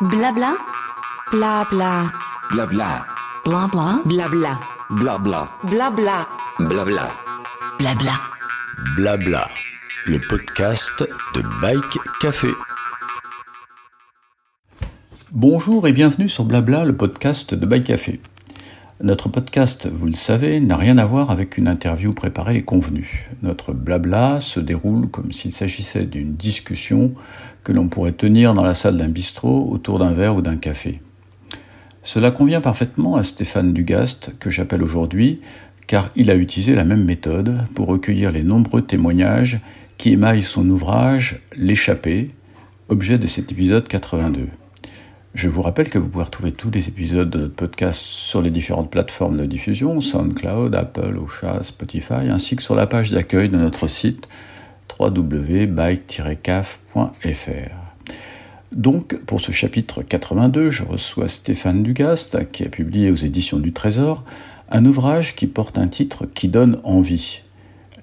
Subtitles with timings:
[0.00, 0.56] Blabla.
[1.32, 2.12] Blabla.
[2.52, 3.04] Blabla.
[3.44, 4.04] Blabla.
[4.04, 4.60] Blabla.
[4.90, 5.50] Blabla.
[5.64, 6.28] Blabla.
[6.60, 7.10] Blabla.
[7.80, 8.20] Blabla.
[8.94, 9.48] Blabla.
[10.06, 11.02] Le podcast
[11.34, 12.50] de Bike Café.
[15.32, 18.20] Bonjour et bienvenue sur Blabla, le podcast de Bike Café.
[19.00, 23.28] Notre podcast, vous le savez, n'a rien à voir avec une interview préparée et convenue.
[23.44, 27.12] Notre blabla se déroule comme s'il s'agissait d'une discussion
[27.62, 31.00] que l'on pourrait tenir dans la salle d'un bistrot autour d'un verre ou d'un café.
[32.02, 35.42] Cela convient parfaitement à Stéphane Dugast, que j'appelle aujourd'hui,
[35.86, 39.60] car il a utilisé la même méthode pour recueillir les nombreux témoignages
[39.96, 42.32] qui émaillent son ouvrage L'échappée,
[42.88, 44.48] objet de cet épisode 82.
[45.34, 48.90] Je vous rappelle que vous pouvez retrouver tous les épisodes de podcast sur les différentes
[48.90, 53.88] plateformes de diffusion, SoundCloud, Apple, Ocha, Spotify, ainsi que sur la page d'accueil de notre
[53.88, 54.26] site
[54.98, 57.88] www.bike-caf.fr.
[58.72, 63.72] Donc, pour ce chapitre 82, je reçois Stéphane Dugast, qui a publié aux éditions du
[63.72, 64.24] Trésor
[64.70, 67.42] un ouvrage qui porte un titre qui donne envie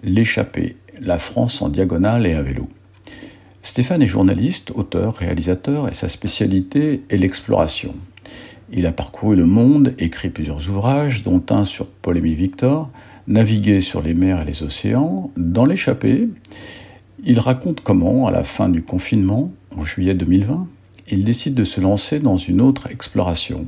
[0.03, 2.69] L'échappée, la France en diagonale et à vélo.
[3.65, 7.95] Stéphane est journaliste, auteur, réalisateur et sa spécialité est l'exploration.
[8.71, 12.91] Il a parcouru le monde, écrit plusieurs ouvrages, dont un sur Paul-Émile Victor,
[13.27, 15.31] Naviguer sur les mers et les océans.
[15.35, 16.29] Dans l'échappée,
[17.23, 20.67] il raconte comment, à la fin du confinement, en juillet 2020,
[21.09, 23.65] il décide de se lancer dans une autre exploration,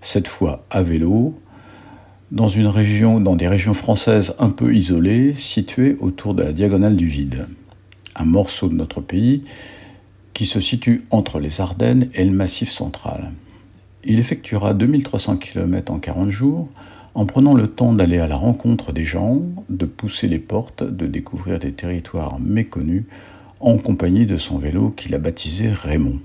[0.00, 1.34] cette fois à vélo,
[2.30, 6.94] dans, une région, dans des régions françaises un peu isolées, situées autour de la diagonale
[6.94, 7.48] du vide
[8.16, 9.44] un morceau de notre pays
[10.34, 13.32] qui se situe entre les Ardennes et le Massif central.
[14.04, 16.68] Il effectuera 2300 km en 40 jours
[17.14, 21.06] en prenant le temps d'aller à la rencontre des gens, de pousser les portes, de
[21.06, 23.04] découvrir des territoires méconnus
[23.58, 26.20] en compagnie de son vélo qu'il a baptisé Raymond.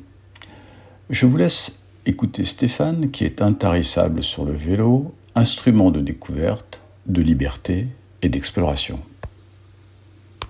[1.09, 7.21] Je vous laisse écouter Stéphane qui est intarissable sur le vélo, instrument de découverte, de
[7.21, 7.87] liberté
[8.21, 8.99] et d'exploration.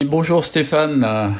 [0.07, 1.33] Bonjour Stéphane.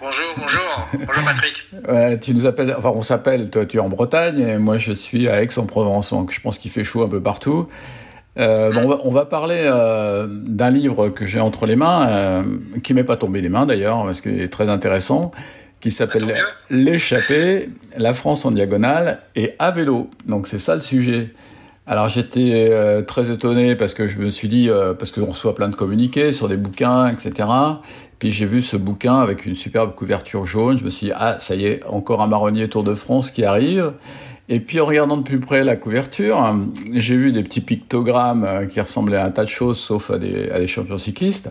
[0.00, 0.88] Bonjour, bonjour.
[0.92, 1.54] Bonjour Patrick.
[1.88, 4.92] Ouais, tu nous appelles, enfin on s'appelle, toi tu es en Bretagne et moi je
[4.92, 7.68] suis à Aix-en-Provence, donc je pense qu'il fait chaud un peu partout.
[8.38, 12.08] Euh, bon, on, va, on, va, parler euh, d'un livre que j'ai entre les mains,
[12.08, 12.42] euh,
[12.82, 15.30] qui m'est pas tombé des mains d'ailleurs, parce qu'il est très intéressant,
[15.80, 16.36] qui s'appelle
[16.70, 20.10] L'échappée, la France en diagonale et à vélo.
[20.26, 21.30] Donc c'est ça le sujet.
[21.90, 25.56] Alors j'étais euh, très étonné parce que je me suis dit, euh, parce qu'on reçoit
[25.56, 27.48] plein de communiqués sur des bouquins, etc.
[28.20, 30.78] Puis j'ai vu ce bouquin avec une superbe couverture jaune.
[30.78, 33.44] Je me suis dit, ah, ça y est, encore un marronnier Tour de France qui
[33.44, 33.94] arrive.
[34.48, 36.56] Et puis en regardant de plus près la couverture,
[36.94, 40.18] j'ai vu des petits pictogrammes euh, qui ressemblaient à un tas de choses sauf à
[40.18, 41.50] des, champions cyclistes.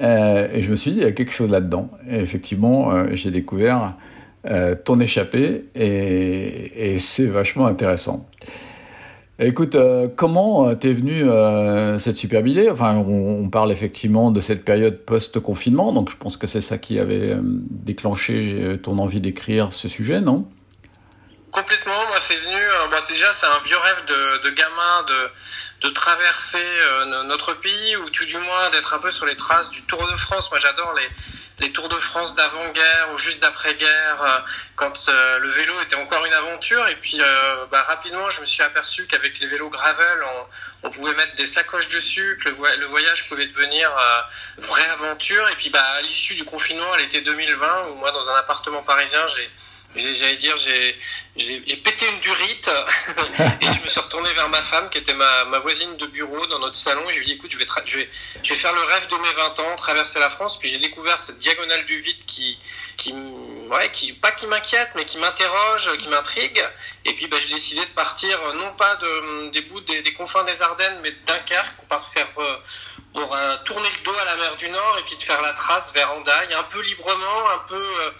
[0.00, 1.88] Euh, et je me suis dit, il y a quelque chose là-dedans.
[2.10, 3.94] Et effectivement, j'ai découvert
[4.84, 8.26] ton échappée et c'est vachement intéressant.
[9.38, 14.30] Écoute, euh, comment euh, t'es venu euh, cette superbe idée Enfin, on, on, parle effectivement
[14.30, 18.98] de cette période post-confinement, donc je pense que c'est ça qui avait euh, déclenché ton
[18.98, 20.48] envie d'écrire ce sujet, non?
[21.50, 22.06] Complètement.
[22.08, 22.60] Moi, c'est venu.
[22.90, 26.64] Bah, déjà, c'est un vieux rêve de, de gamin de, de traverser
[27.26, 30.16] notre pays, ou tout du moins d'être un peu sur les traces du Tour de
[30.18, 30.50] France.
[30.50, 31.08] Moi, j'adore les
[31.58, 34.38] les Tours de France d'avant-guerre ou juste d'après-guerre, euh,
[34.74, 36.86] quand euh, le vélo était encore une aventure.
[36.88, 40.18] Et puis euh, bah, rapidement, je me suis aperçu qu'avec les vélos gravel,
[40.82, 43.90] on, pouvait mettre des sacoches dessus, que le, le voyage pouvait devenir
[44.58, 45.48] vraie aventure.
[45.48, 48.82] Et puis bah, à l'issue du confinement, à l'été 2020, où moi, dans un appartement
[48.84, 49.50] parisien, j'ai
[49.94, 52.68] j'allais dire, j'ai pété une durite
[53.60, 56.44] et je me suis retourné vers ma femme qui était ma, ma voisine de bureau
[56.46, 58.10] dans notre salon et je lui ai dit écoute, je vais, je vais,
[58.42, 60.58] je vais faire le rêve de mes 20 ans, traverser la France.
[60.58, 62.58] Puis j'ai découvert cette diagonale du vide qui,
[62.96, 66.64] qui, ouais, qui pas qui m'inquiète, mais qui m'interroge, qui m'intrigue.
[67.04, 70.44] Et puis bah, j'ai décidé de partir, non pas de, des bouts des, des confins
[70.44, 72.28] des Ardennes, mais de Dunkerque pour faire.
[72.38, 72.56] Euh,
[73.16, 75.52] pour euh, tourner le dos à la mer du Nord et puis de faire la
[75.52, 78.10] trace vers Andaille, un peu librement, un peu euh,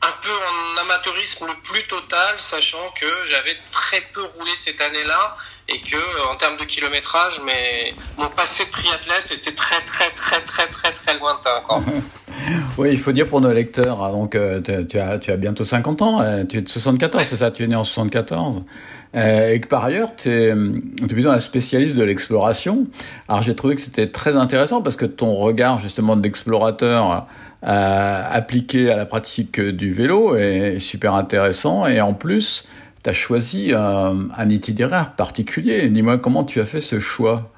[0.00, 5.36] un peu en amateurisme le plus total, sachant que j'avais très peu roulé cette année-là
[5.68, 7.40] et que en termes de kilométrage,
[8.16, 11.60] mon passé de triathlète était très très très très très très lointain
[12.78, 16.20] oui, il faut dire pour nos lecteurs, hein, donc euh, tu, as, bientôt 50 ans,
[16.20, 18.62] euh, tu es de 74, c'est ça, tu es né en 74
[19.14, 20.54] euh, et que par ailleurs, tu es,
[21.08, 22.86] plutôt un spécialiste de l'exploration.
[23.28, 27.18] Alors j'ai trouvé que c'était très intéressant parce que ton regard justement d'explorateur euh,
[27.62, 32.68] appliqué à la pratique du vélo est super intéressant et en plus,
[33.02, 35.88] tu as choisi un, un itinéraire particulier.
[35.88, 37.50] Dis-moi comment tu as fait ce choix?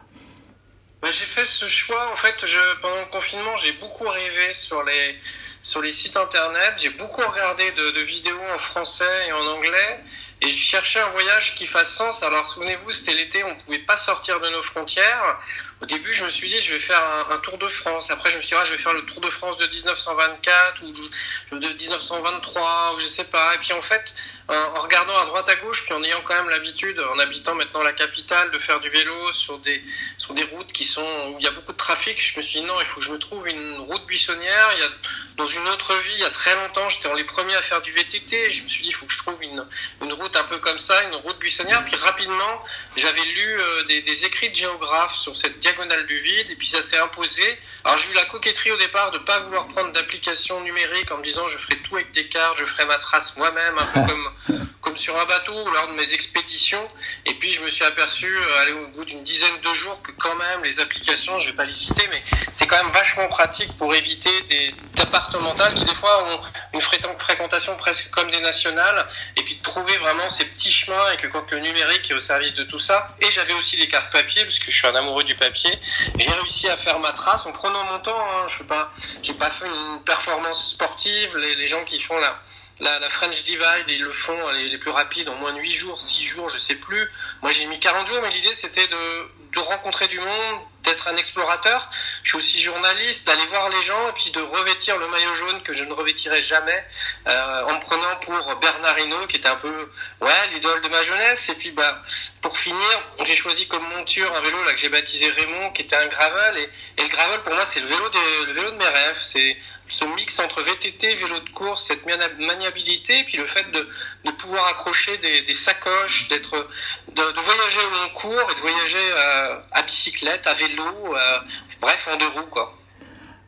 [1.02, 4.82] Bah, J'ai fait ce choix, en fait, je, pendant le confinement, j'ai beaucoup rêvé sur
[4.82, 5.16] les
[5.62, 6.78] sur les sites internet.
[6.80, 10.00] J'ai beaucoup regardé de, de, vidéos en français et en anglais.
[10.42, 12.22] Et je cherchais un voyage qui fasse sens.
[12.22, 15.38] Alors souvenez-vous, c'était l'été, on pouvait pas sortir de nos frontières.
[15.82, 18.10] Au début, je me suis dit, je vais faire un, Tour de France.
[18.10, 20.82] Après, je me suis dit, ah, je vais faire le Tour de France de 1924
[20.82, 23.54] ou de 1923, ou je sais pas.
[23.54, 24.14] Et puis en fait,
[24.50, 27.82] en regardant à droite à gauche, puis en ayant quand même l'habitude, en habitant maintenant
[27.82, 29.82] la capitale, de faire du vélo sur des
[30.18, 32.60] sur des routes qui sont où il y a beaucoup de trafic, je me suis
[32.60, 34.70] dit non, il faut que je me trouve une route buissonnière.
[34.74, 34.88] Il y a
[35.36, 37.80] dans une autre vie, il y a très longtemps, j'étais dans les premiers à faire
[37.80, 38.50] du VTT.
[38.50, 39.64] Je me suis dit il faut que je trouve une
[40.02, 41.84] une route un peu comme ça, une route buissonnière.
[41.84, 42.64] Puis rapidement,
[42.96, 46.68] j'avais lu euh, des, des écrits de géographes sur cette diagonale du vide, et puis
[46.68, 47.42] ça s'est imposé.
[47.84, 51.22] Alors j'ai eu la coquetterie au départ de pas vouloir prendre d'application numérique en me
[51.22, 54.66] disant je ferai tout avec des cartes, je ferai ma trace moi-même, un peu comme
[54.80, 56.86] comme sur un bateau lors de mes expéditions.
[57.26, 60.12] Et puis je me suis aperçu, euh, aller au bout d'une dizaine de jours, que
[60.12, 62.22] quand même les applications, je vais pas les citer, mais
[62.52, 66.40] c'est quand même vachement pratique pour éviter des départementales qui des fois ont
[66.72, 69.06] une fréquentation presque comme des nationales,
[69.36, 72.20] et puis de trouver vraiment ces petits chemins et que quand le numérique est au
[72.20, 73.16] service de tout ça.
[73.20, 75.78] Et j'avais aussi des cartes papier parce que je suis un amoureux du papier.
[76.18, 78.18] J'ai réussi à faire ma trace en prenant mon temps.
[78.18, 78.46] Hein.
[78.48, 81.36] Je sais pas, j'ai pas fait une performance sportive.
[81.36, 82.38] Les, gens qui font la
[82.80, 86.00] la, French Divide, ils le font les, les, plus rapides en moins de 8 jours,
[86.00, 87.10] 6 jours, je sais plus.
[87.42, 91.16] Moi j'ai mis 40 jours, mais l'idée c'était de, de rencontrer du monde, d'être un
[91.16, 91.90] explorateur.
[92.22, 95.62] Je suis aussi journaliste, d'aller voir les gens et puis de revêtir le maillot jaune
[95.62, 96.84] que je ne revêtirai jamais
[97.26, 101.02] euh, en me prenant pour Bernard Hinault qui était un peu ouais l'idole de ma
[101.02, 101.48] jeunesse.
[101.48, 102.02] Et puis bah
[102.40, 105.96] pour finir, j'ai choisi comme monture un vélo là que j'ai baptisé Raymond qui était
[105.96, 108.88] un gravel et, le gravel pour moi c'est le vélo de, le vélo de mes
[108.88, 109.18] rêves.
[109.20, 109.56] C'est
[109.90, 113.88] ce mix entre VTT, vélo de course, cette maniabilité, et puis le fait de,
[114.24, 116.68] de pouvoir accrocher des, sacoches, d'être,
[117.08, 119.39] de, de, voyager au long cours et de voyager euh,
[119.72, 121.38] à bicyclette, à vélo, euh,
[121.80, 122.74] bref, en deux roues, quoi.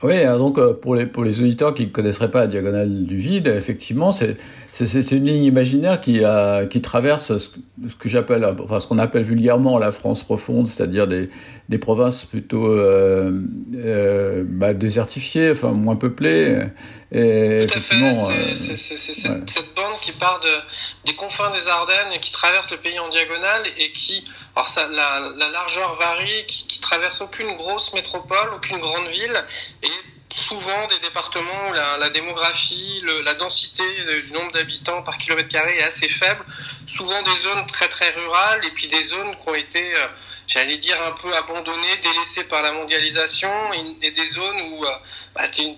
[0.02, 3.16] Oui, donc euh, pour les, pour les auditeurs qui ne connaisseraient pas la diagonale du
[3.16, 4.36] vide, effectivement, c'est
[4.72, 7.50] c'est une ligne imaginaire qui, a, qui traverse ce,
[7.88, 11.28] ce que j'appelle, enfin ce qu'on appelle vulgairement la France profonde, c'est-à-dire des,
[11.69, 13.32] des provinces plutôt euh,
[13.74, 16.69] euh, bah, désertifiées, enfin moins peuplées.
[17.12, 18.56] Et Tout à fait.
[18.56, 19.40] C'est euh, ouais.
[19.46, 23.10] cette bande qui part de, des confins des Ardennes et qui traverse le pays en
[23.10, 24.24] diagonale et qui,
[24.56, 29.44] alors ça, la, la largeur varie, qui, qui traverse aucune grosse métropole, aucune grande ville
[29.82, 29.88] et
[30.34, 33.82] souvent des départements où la, démographie, la densité
[34.23, 36.44] du nombre d'habitants par kilomètre carré est assez faible,
[36.87, 40.06] souvent des zones très très rurales et puis des zones qui ont été, euh,
[40.52, 44.90] j'allais dire, un peu abandonnées, délaissées par la mondialisation et, et des zones où euh,
[45.34, 45.76] bah, une,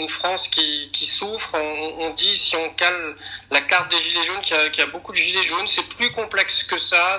[0.00, 1.54] une, France qui, qui souffre.
[1.54, 3.16] On, on, dit, si on cale
[3.52, 6.10] la carte des gilets jaunes, qu'il y, y, a beaucoup de gilets jaunes, c'est plus
[6.10, 7.18] complexe que ça,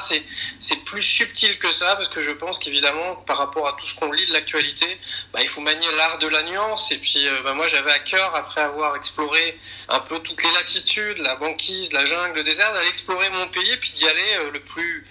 [0.59, 3.95] c'est plus subtil que ça, parce que je pense qu'évidemment, par rapport à tout ce
[3.95, 4.99] qu'on lit de l'actualité,
[5.31, 6.91] bah, il faut manier l'art de la nuance.
[6.91, 9.57] Et puis, euh, bah, moi, j'avais à cœur, après avoir exploré
[9.87, 13.77] un peu toutes les latitudes, la banquise, la jungle, le désert, d'aller explorer mon pays,
[13.77, 15.07] puis d'y aller euh, le plus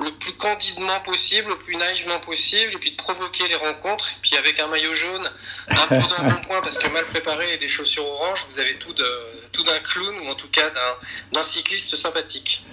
[0.00, 4.08] le plus candidement possible, le plus naïvement possible, et puis de provoquer les rencontres.
[4.10, 5.30] Et puis avec un maillot jaune,
[5.68, 8.74] un peu d'un bon point parce que mal préparé et des chaussures oranges, vous avez
[8.76, 8.94] tout
[9.52, 10.70] tout d'un clown ou en tout cas
[11.32, 12.64] d'un cycliste sympathique.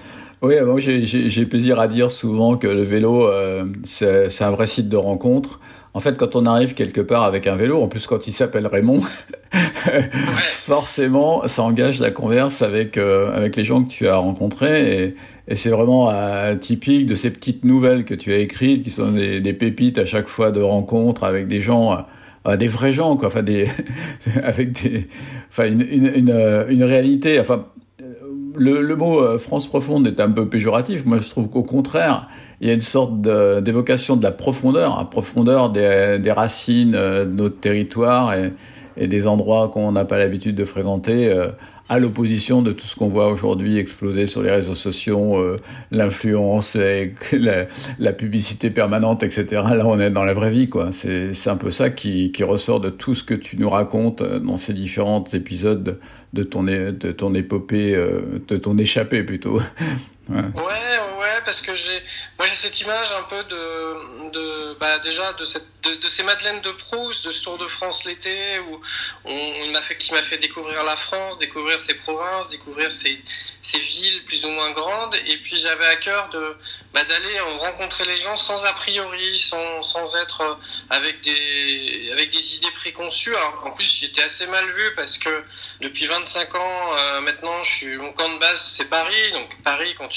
[0.42, 4.90] Oui, moi j'ai plaisir à dire souvent que le vélo, euh, c'est un vrai site
[4.90, 5.60] de rencontre.
[5.96, 8.68] En fait, quand on arrive quelque part avec un vélo, en plus quand il s'appelle
[8.68, 9.02] Raymond,
[9.54, 10.10] ouais.
[10.52, 15.16] forcément, ça engage la converse avec euh, avec les gens que tu as rencontrés et,
[15.48, 19.12] et c'est vraiment euh, typique de ces petites nouvelles que tu as écrites qui sont
[19.12, 22.06] des, des pépites à chaque fois de rencontres avec des gens,
[22.48, 23.68] euh, des vrais gens, quoi, enfin des
[24.44, 25.08] avec des,
[25.50, 27.66] enfin une une une, une réalité, enfin
[28.58, 31.06] le, le, mot euh, France profonde est un peu péjoratif.
[31.06, 32.28] Moi, je trouve qu'au contraire,
[32.60, 36.96] il y a une sorte d'évocation de, de, la profondeur, la profondeur des, des racines
[36.96, 38.52] euh, de notre territoire et,
[38.98, 41.50] et des endroits qu'on n'a pas l'habitude de fréquenter, euh,
[41.90, 45.58] à l'opposition de tout ce qu'on voit aujourd'hui exploser sur les réseaux sociaux, euh,
[45.92, 47.66] l'influence, la,
[48.00, 49.46] la, publicité permanente, etc.
[49.52, 50.90] Là, on est dans la vraie vie, quoi.
[50.92, 54.58] C'est un peu ça qui, qui ressort de tout ce que tu nous racontes dans
[54.58, 55.84] ces différents épisodes.
[55.84, 56.00] De,
[56.34, 59.60] de ton, de ton épopée, euh, de ton échappée plutôt.
[60.30, 60.62] Ouais.
[60.62, 62.00] ouais, ouais, parce que j'ai,
[62.38, 66.24] moi j'ai cette image un peu de, de bah déjà de cette, de, de ces
[66.24, 68.82] Madeleines de Proust, de ce Tour de France l'été où
[69.26, 73.22] on, m'a fait, qui m'a fait découvrir la France, découvrir ses provinces, découvrir ses,
[73.62, 75.16] ces villes plus ou moins grandes.
[75.16, 76.58] Et puis j'avais à cœur de
[76.94, 80.58] bah, d'aller rencontrer les gens sans a priori, sans, sans être
[80.90, 83.36] avec des avec des idées préconçues.
[83.36, 85.44] Alors, en plus, j'étais assez mal vu parce que
[85.82, 89.32] depuis 25 ans euh, maintenant, je suis mon camp de base c'est Paris.
[89.34, 90.17] Donc Paris, quand tu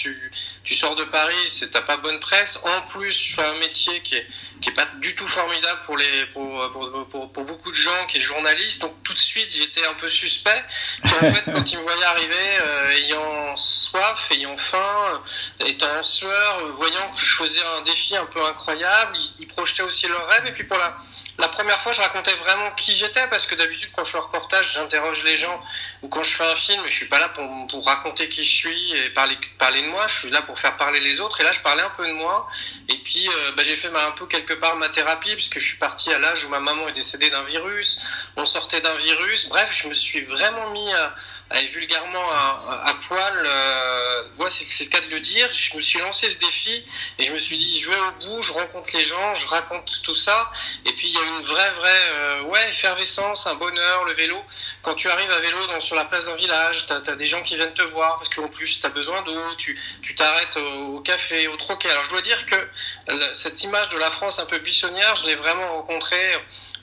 [0.65, 2.59] tu sors de Paris, t'as pas bonne presse.
[2.65, 4.27] En plus, je fais un métier qui est
[4.61, 6.71] qui est pas du tout formidable pour les pour,
[7.11, 8.83] pour, pour, beaucoup de gens, qui est journaliste.
[8.83, 10.65] Donc tout de suite, j'étais un peu suspect.
[11.03, 15.23] Puis en fait, quand il me voyait arriver, euh, ayant soif, ayant faim,
[15.65, 19.83] étant en sueur, voyant que je faisais un défi un peu incroyable, il, il projetait
[19.83, 20.47] aussi leur rêve.
[20.47, 20.97] Et puis pour la
[21.41, 24.21] la première fois, je racontais vraiment qui j'étais parce que d'habitude, quand je fais un
[24.21, 25.59] reportage, j'interroge les gens
[26.03, 28.51] ou quand je fais un film, je suis pas là pour, pour raconter qui je
[28.51, 30.07] suis et parler, parler de moi.
[30.07, 31.41] Je suis là pour faire parler les autres.
[31.41, 32.47] Et là, je parlais un peu de moi.
[32.91, 35.65] Et puis, euh, bah, j'ai fait ma, un peu quelque part ma thérapie puisque je
[35.65, 38.03] suis parti à l'âge où ma maman est décédée d'un virus.
[38.37, 39.49] On sortait d'un virus.
[39.49, 41.15] Bref, je me suis vraiment mis à,
[41.51, 45.51] elle vulgairement à, à poil, euh, ouais, c'est le cas de le dire.
[45.53, 46.85] Je me suis lancé ce défi
[47.19, 50.01] et je me suis dit, je vais au bout, je rencontre les gens, je raconte
[50.03, 50.51] tout ça.
[50.85, 54.41] Et puis il y a une vraie, vraie, euh, ouais, effervescence, un bonheur, le vélo.
[54.83, 57.43] Quand tu arrives à vélo dans, sur la place d'un village, t'as as des gens
[57.43, 61.49] qui viennent te voir parce qu'en plus t'as besoin d'eau, tu tu t'arrêtes au, café,
[61.49, 61.91] au troquet.
[61.91, 65.35] Alors je dois dire que cette image de la France un peu buissonnière, je l'ai
[65.35, 66.35] vraiment rencontrée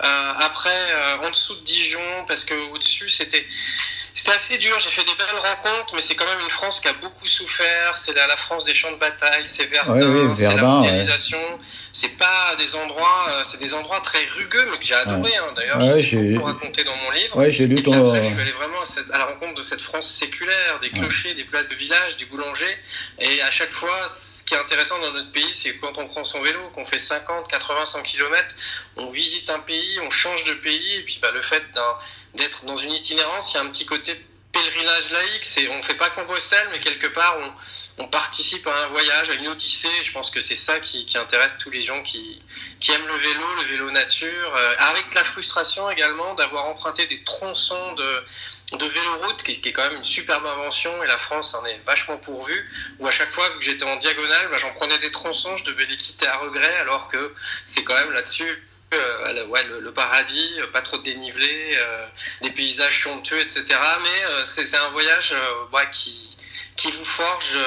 [0.04, 3.46] euh, après, euh, en dessous de Dijon, parce que au-dessus c'était
[4.18, 6.88] c'était assez dur, j'ai fait des belles rencontres, mais c'est quand même une France qui
[6.88, 7.96] a beaucoup souffert.
[7.96, 11.38] C'est la, la, France des champs de bataille, c'est Verdun, oui, c'est la mondialisation.
[11.38, 11.60] Ouais.
[11.94, 15.22] C'est pas des endroits, euh, c'est des endroits très rugueux, mais que j'ai adoré.
[15.22, 15.38] Ouais.
[15.38, 15.54] Hein.
[15.56, 17.38] D'ailleurs, ouais, j'ai raconté dans mon livre.
[17.38, 17.92] Ouais, j'ai lu ton.
[18.10, 20.90] Après, je suis allé vraiment à, cette, à, la rencontre de cette France séculaire, des
[20.90, 22.78] clochers, des places de village, des boulangers.
[23.20, 26.24] Et à chaque fois, ce qui est intéressant dans notre pays, c'est quand on prend
[26.24, 28.56] son vélo, qu'on fait 50, 80, 100 kilomètres,
[28.96, 31.98] on visite un pays, on change de pays, et puis bah, le fait d'un
[32.36, 34.20] d'être dans une itinérance, il y a un petit côté
[34.52, 37.38] pèlerinage laïque, c'est on fait pas Compostelle, mais quelque part
[37.98, 39.90] on, participe à un voyage, à une odyssée.
[40.04, 42.42] Je pense que c'est ça qui, intéresse tous les gens qui,
[42.90, 47.94] aiment le vélo, le vélo nature, euh, avec la frustration également d'avoir emprunté des tronçons
[47.94, 48.24] de
[48.74, 51.80] de véloroute, qui, qui, est quand même une superbe invention, et la France en est
[51.86, 52.70] vachement pourvue,
[53.00, 55.64] où à chaque fois, vu que j'étais en diagonale, bah, j'en prenais des tronçons, je
[55.64, 58.62] devais les quitter à regret, alors que c'est quand même là-dessus
[58.94, 62.06] euh, ouais, le, le, paradis, euh, pas trop de dénivelé, euh,
[62.42, 63.66] des paysages somptueux, etc.
[63.70, 65.34] Mais euh, c'est un voyage
[65.74, 66.38] ouais, qui,
[66.76, 67.58] qui vous forge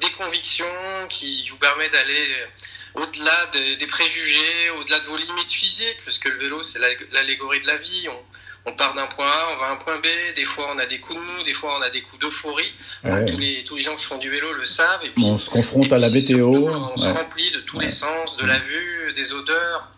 [0.00, 0.66] des convictions,
[1.08, 2.46] qui vous permet d'aller
[2.94, 6.78] au-delà des, des, préjugés, au-delà de vos limites physiques, parce que le vélo, c'est
[7.12, 8.08] l'allégorie de la vie.
[8.08, 10.78] On, on part d'un point A, on va à un point B, des fois on
[10.78, 12.74] a des coups de mou, des fois on a des coups d'euphorie.
[13.04, 13.24] Ouais.
[13.24, 15.02] Tous, les, tous les gens qui font du vélo le savent.
[15.02, 16.52] Et puis, on se confronte puis, à la météo.
[16.52, 19.88] Surtout, on se remplit de tous les sens, de la vue, des odeurs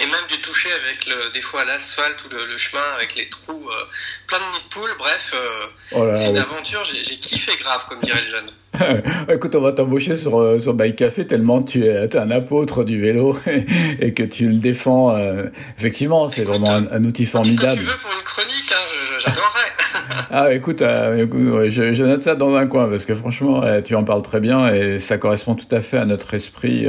[0.00, 3.28] et même du toucher avec le, des fois l'asphalte ou le, le, chemin avec les
[3.28, 3.84] trous euh,
[4.26, 4.94] plein de nids de poules.
[4.98, 6.82] Bref, euh, oh c'est une aventure.
[6.84, 8.50] J'ai kiffé grave, comme dirait le jeune.
[9.28, 12.84] Écoute, on va t'embaucher sur, euh, sur Bike Café tellement tu es, es, un apôtre
[12.84, 13.38] du vélo
[14.00, 15.14] et que tu le défends.
[15.14, 15.44] Euh,
[15.78, 17.78] effectivement, c'est vraiment un, un, outil formidable.
[17.78, 20.26] tu veux pour une chronique, hein, j'adorerais.
[20.30, 23.94] ah, écoute, euh, écoute je, je, note ça dans un coin parce que franchement, tu
[23.94, 26.86] en parles très bien et ça correspond tout à fait à notre esprit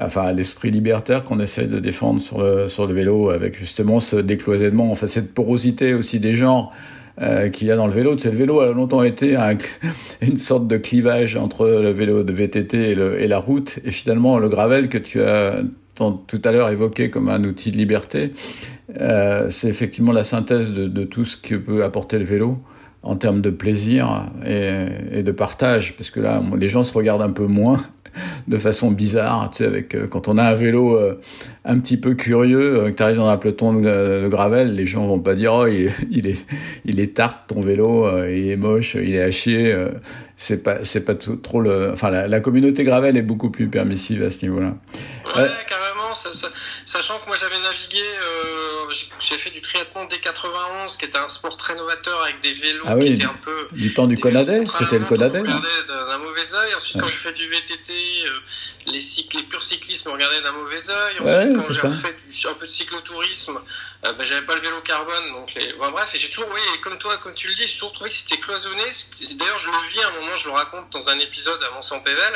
[0.00, 4.16] enfin l'esprit libertaire qu'on essaie de défendre sur le, sur le vélo avec justement ce
[4.16, 6.72] décloisonnement, enfin cette porosité aussi des genres
[7.20, 8.14] euh, qu'il y a dans le vélo.
[8.14, 9.56] Tu sais, le vélo a longtemps été un,
[10.20, 14.48] une sorte de clivage entre le vélo de VTT et, la route et finalement le
[14.48, 15.56] gravel que tu as
[15.96, 18.32] tout à l'heure évoqué comme un outil de liberté,
[19.00, 22.58] euh, c'est effectivement la synthèse de, de, tout ce que peut apporter le vélo
[23.02, 27.22] en termes de plaisir et, et de partage, parce que là, les gens se regardent
[27.22, 27.84] un peu moins
[28.46, 31.20] de façon bizarre, tu sais, avec euh, quand on a un vélo euh,
[31.64, 34.86] un petit peu curieux, euh, que tu arrives dans un peloton de, de, gravel, les
[34.86, 36.38] gens vont pas dire oh il est il est
[36.84, 39.74] il est tarte ton vélo, il est moche, il est à chier.
[40.36, 43.68] c'est pas c'est pas tout, trop le, enfin la, la, communauté gravel est beaucoup plus
[43.68, 44.74] permissive à ce niveau-là.
[45.36, 45.48] Ouais,
[46.08, 46.14] carrément.
[46.14, 46.48] Ça, ça,
[46.84, 51.28] sachant que moi j'avais navigué, euh, j'ai fait du triathlon dès 91, qui était un
[51.28, 54.18] sport très novateur avec des vélos ah oui, qui étaient un peu du temps du
[54.18, 55.38] Conadet, c'était le Conadet.
[55.38, 56.74] On regardait d'un mauvais œil.
[56.74, 57.02] Ensuite, ouais.
[57.02, 58.30] quand j'ai fait du VTT, euh,
[58.86, 61.14] les, cycles, les purs cyclistes me regardaient d'un mauvais œil.
[61.20, 63.60] Ensuite, ouais, quand j'ai fait du, un peu de cyclotourisme,
[64.04, 65.32] euh, ben, j'avais pas le vélo carbone.
[65.32, 65.74] Donc les...
[65.78, 67.92] Enfin, bref, et j'ai toujours, oui, et comme toi, comme tu le dis, j'ai toujours
[67.92, 68.84] trouvé que c'était cloisonné.
[69.38, 72.00] D'ailleurs, je le vis à un moment, je le raconte dans un épisode avant son
[72.00, 72.32] Pével.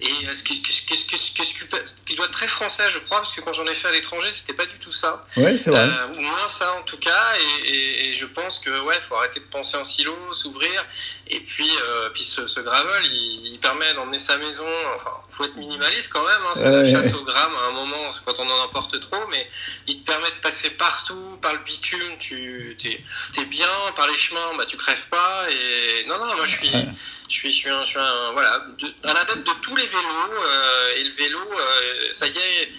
[0.00, 1.66] Et ce qui, qu qu qu
[2.06, 4.30] qui doit être très français, je crois, parce que quand j'en ai fait à l'étranger,
[4.32, 5.26] c'était pas du tout ça.
[5.36, 5.80] Oui, c'est vrai.
[5.80, 9.14] Euh, ou moins ça en tout cas, et, et, et, je pense que ouais, faut
[9.14, 10.84] arrêter de penser en silo, s'ouvrir,
[11.28, 14.66] et puis euh, puis ce, ce gravel, il, il permet d'emmener sa maison.
[14.94, 16.42] Enfin, faut être minimaliste quand même.
[16.46, 18.98] Hein, c'est ouais, la chasse au gramme à un moment, c'est quand on en emporte
[19.00, 19.48] trop, mais
[19.86, 23.00] il te permet de passer partout, par le bitume, tu t'es
[23.40, 26.70] es bien, par les chemins, bah tu crèves pas, et non non, moi je suis
[26.70, 26.88] ouais.
[27.28, 29.86] je suis je suis un, je suis un voilà de, un adepte de tous les
[29.86, 32.72] vélos, euh, et le vélo, euh, ça y est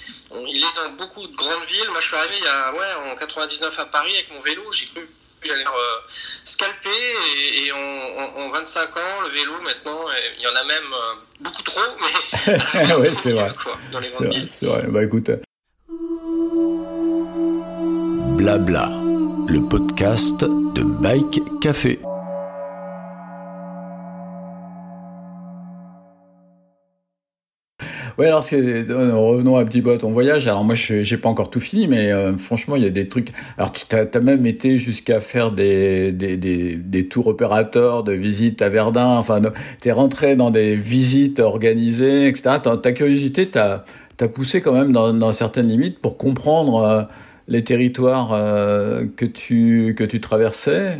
[0.47, 1.89] il est dans beaucoup de grandes villes.
[1.89, 4.63] Moi, je suis arrivé il y a, ouais, en 99 à Paris avec mon vélo.
[4.71, 5.07] J'ai cru
[5.43, 5.99] j'allais euh,
[6.43, 9.99] scalper et, et en, en, en, 25 ans, le vélo maintenant,
[10.37, 13.53] il y en a même euh, beaucoup trop, mais ouais, c'est vrai.
[13.63, 14.49] Quoi, dans les grandes villes.
[14.49, 15.29] C'est vrai, bah écoute.
[18.37, 18.89] Blabla,
[19.47, 21.99] le podcast de Bike Café.
[28.17, 30.47] Ouais, alors revenons un petit à ton voyage.
[30.47, 33.29] Alors moi, j'ai pas encore tout fini, mais euh, franchement, il y a des trucs.
[33.57, 38.61] Alors tu as, même été jusqu'à faire des, des, des, des, tours opérateurs de visites
[38.63, 39.17] à Verdun.
[39.17, 39.41] Enfin,
[39.81, 42.57] tu es rentré dans des visites organisées, etc.
[42.63, 43.85] Ta, ta curiosité t'a
[44.19, 47.03] as poussé quand même dans, dans, certaines limites pour comprendre euh,
[47.47, 50.97] les territoires euh, que tu que tu traversais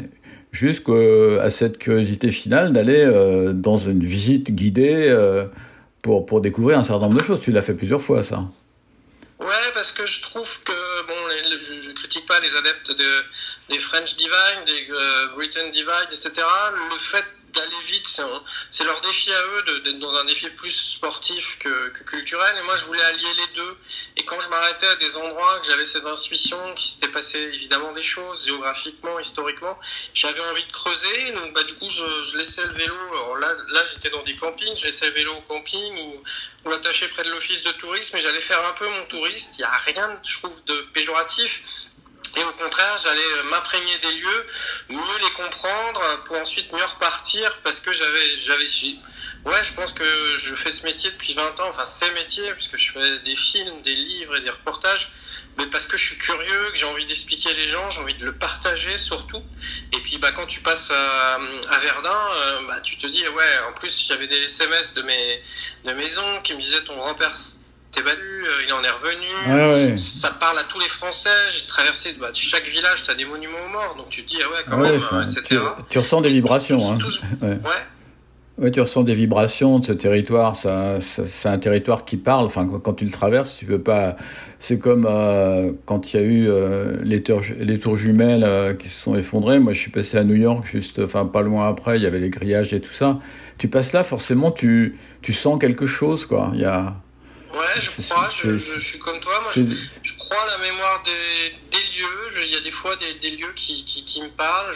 [0.52, 5.46] jusqu'à cette curiosité finale d'aller euh, dans une visite guidée euh,
[6.08, 7.42] pour, pour découvrir un certain nombre de choses.
[7.42, 8.46] Tu l'as fait plusieurs fois, ça.
[9.40, 11.20] Ouais, parce que je trouve que, bon,
[11.60, 13.24] je, je critique pas les adeptes de,
[13.70, 16.32] des French Divine, des euh, Britain Divide, etc.
[16.94, 18.08] Le fait d'aller vite,
[18.72, 22.56] c'est leur défi à eux d'être dans un défi plus sportif que, que, culturel.
[22.58, 23.78] Et moi, je voulais allier les deux.
[24.18, 27.94] Et quand je m'arrêtais à des endroits que j'avais cette intuition, qu'il s'était passé évidemment
[27.94, 29.80] des choses, géographiquement, historiquement,
[30.14, 31.32] j'avais envie de creuser.
[31.32, 32.96] Donc, bah, du coup, je, laissais le vélo.
[33.12, 36.24] Alors là, là j'étais dans des campings, je laissais le vélo au camping ou,
[36.66, 38.18] ou attaché près de l'office de tourisme.
[38.18, 39.56] Et j'allais faire un peu mon touriste.
[39.56, 41.62] Il n'y a rien, je trouve, de péjoratif.
[42.36, 44.48] Et au contraire, j'allais m'imprégner des lieux,
[44.90, 48.66] mieux les comprendre, pour ensuite mieux repartir, parce que j'avais, j'avais,
[49.46, 52.78] ouais, je pense que je fais ce métier depuis 20 ans, enfin ces métiers, puisque
[52.78, 55.12] je fais des films, des livres et des reportages,
[55.58, 58.26] mais parce que je suis curieux, que j'ai envie d'expliquer les gens, j'ai envie de
[58.26, 59.44] le partager surtout.
[59.94, 61.40] Et puis, bah, quand tu passes à,
[61.82, 65.42] Verdun, euh, bah, tu te dis, ouais, en plus, avait des SMS de mes,
[65.86, 67.34] de qui me disaient ton grand-père
[67.92, 69.28] s'est battu, euh, il en est revenu.
[69.48, 69.98] Ah ouais.
[69.98, 71.30] Ça parle à tous les Français.
[71.54, 74.38] J'ai traversé bah, chaque village, tu as des monuments aux morts, donc tu te dis
[74.44, 75.42] ah ouais quand ouais, même, enfin, etc.
[75.50, 75.58] Tu,
[75.90, 76.80] tu, ressens des vibrations.
[76.98, 77.38] Tous, hein.
[77.40, 77.48] tous,
[78.60, 78.72] ouais.
[78.72, 80.56] tu ressens des vibrations de ce territoire.
[80.56, 82.46] C'est un territoire qui parle.
[82.46, 84.16] Enfin, quand tu le traverses, tu peux pas.
[84.60, 88.74] C'est comme euh, quand il y a eu euh, les, tours, les tours jumelles euh,
[88.74, 89.60] qui se sont effondrées.
[89.60, 91.98] Moi, je suis passé à New York, juste, enfin, pas loin après.
[91.98, 93.20] Il y avait les grillages et tout ça.
[93.58, 96.52] Tu passes là, forcément, tu, tu sens quelque chose, quoi.
[96.54, 96.96] Il y a.
[97.58, 99.40] Ouais, je crois, je, je, je, suis comme toi.
[99.42, 99.52] Moi,
[100.04, 102.44] je, je, crois à la mémoire des, des lieux.
[102.46, 104.74] il y a des fois des, des lieux qui, qui, qui, me parlent.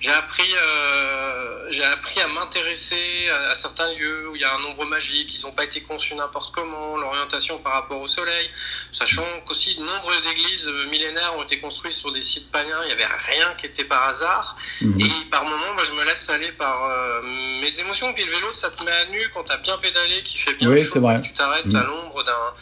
[0.00, 4.54] J'ai appris, euh, j'ai appris à m'intéresser à, à, certains lieux où il y a
[4.54, 5.34] un nombre magique.
[5.38, 6.96] Ils n'ont pas été conçus n'importe comment.
[6.96, 8.50] L'orientation par rapport au soleil,
[8.92, 12.80] sachant qu'aussi de nombreuses églises millénaires ont été construites sur des sites païens.
[12.82, 14.56] Il n'y avait rien qui était par hasard.
[14.80, 15.00] Mhm.
[15.00, 17.20] Et par moments, bah, je me laisse aller par euh,
[17.60, 18.12] mes émotions.
[18.14, 20.68] Puis le vélo, ça te met à nu quand t'as bien pédalé, qui fait bien
[20.68, 21.20] oui, chaud, vrai.
[21.20, 21.76] tu t'arrêtes Mhm.
[21.76, 22.52] à l'ombre d'un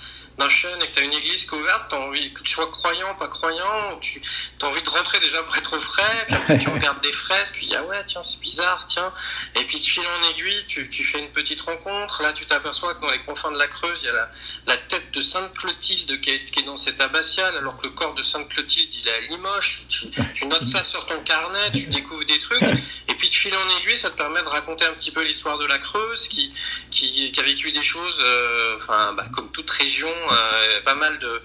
[0.42, 2.42] d'un chêne et que tu as une église qui est ouverte, tu as envie, que
[2.42, 4.20] tu sois croyant, pas croyant, tu
[4.60, 7.54] as envie de rentrer déjà pour être au frais, puis après tu regardes des fresques,
[7.54, 9.12] tu dis ah ouais, tiens, c'est bizarre, tiens.
[9.56, 12.22] Et puis de fil en aiguille, tu, tu fais une petite rencontre.
[12.22, 14.30] Là, tu t'aperçois que dans les confins de la Creuse, il y a la,
[14.66, 17.92] la tête de Sainte Clotilde qui est, qui est dans cette abbatiale, alors que le
[17.92, 19.86] corps de Sainte Clotilde, il est à Limoges.
[19.88, 22.62] Tu, tu notes ça sur ton carnet, tu découvres des trucs.
[23.08, 25.58] Et puis de fil en aiguille, ça te permet de raconter un petit peu l'histoire
[25.58, 26.52] de la Creuse, qui,
[26.90, 31.18] qui, qui a vécu des choses, euh, enfin, bah, comme toute région, euh, pas mal
[31.18, 31.42] de,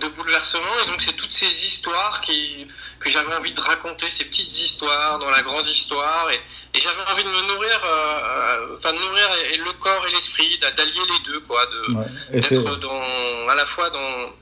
[0.00, 0.78] de bouleversements.
[0.84, 2.66] Et donc, c'est toutes ces histoires qui,
[3.00, 6.30] que j'avais envie de raconter, ces petites histoires dans la grande histoire.
[6.30, 6.40] Et,
[6.76, 10.12] et j'avais envie de me nourrir, euh, enfin, de nourrir et, et le corps et
[10.12, 12.06] l'esprit, d'allier les deux, quoi, de, Ouais.
[12.32, 14.32] Et d'être dans, à la fois dans,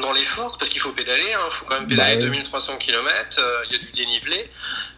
[0.00, 2.38] dans l'effort, parce qu'il faut pédaler, il hein, faut quand même pédaler Bah oui.
[2.38, 4.50] 2300 km, euh, il y a du dénivelé,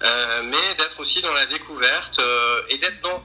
[0.03, 3.23] euh, mais d'être aussi dans la découverte euh, et d'être dans,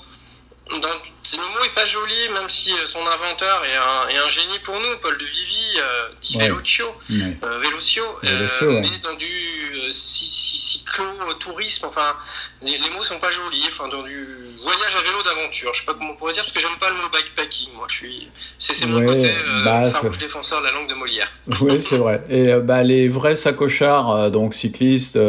[0.72, 4.30] dans le mot est pas joli, même si euh, son inventeur est un, est un
[4.30, 6.48] génie pour nous, Paul de Vivi, euh, dit Ouais.
[6.50, 7.38] Velocio, Ouais.
[7.44, 8.82] euh, Velocio, Velocio, euh, ouais.
[8.82, 12.16] mais dans du euh, cy- cy- cyclo-tourisme, enfin,
[12.62, 14.26] les, les mots sont pas jolis, enfin, dans du
[14.64, 16.90] voyage à vélo d'aventure, je sais pas comment on pourrait dire, parce que j'aime pas
[16.90, 19.30] le mot bikepacking, moi, je suis, c'est mon côté
[19.64, 21.32] bah, farouche défenseur de la langue de Molière.
[21.62, 22.24] Oui, c'est vrai.
[22.30, 25.20] Et bah, les vrais sacochards, donc cyclistes